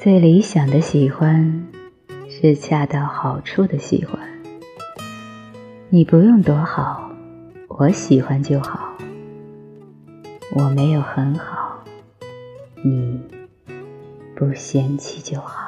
[0.00, 1.66] 最理想的喜欢
[2.30, 4.20] 是恰到好处的喜欢。
[5.88, 7.10] 你不用多好
[7.66, 8.96] 我喜欢就好。
[10.54, 11.82] 我没有很好
[12.84, 13.20] 你
[14.36, 15.67] 不嫌弃就好。